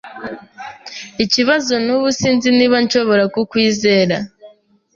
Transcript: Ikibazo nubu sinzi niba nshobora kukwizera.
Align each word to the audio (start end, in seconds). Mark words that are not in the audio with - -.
Ikibazo 1.23 1.73
nubu 1.85 2.07
sinzi 2.19 2.47
niba 2.57 2.77
nshobora 2.85 3.23
kukwizera. 3.33 4.17